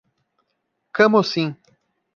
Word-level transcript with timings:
Camocim 0.95 1.55